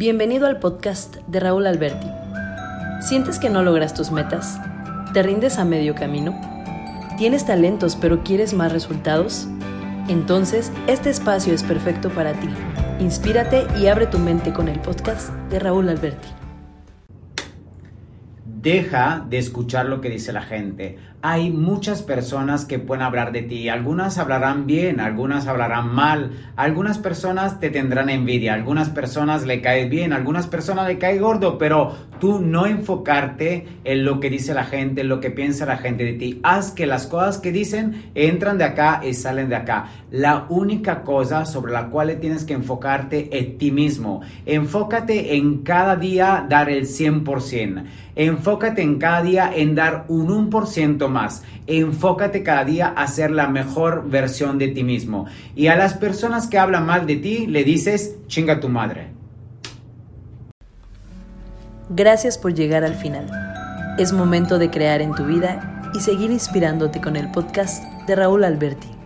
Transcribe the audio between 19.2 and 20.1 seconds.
de escuchar lo que